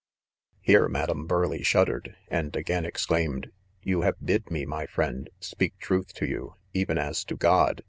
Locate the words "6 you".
3.81-4.01